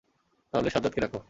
[0.53, 1.19] তাহলে সাজ্জাদকে ডাকো।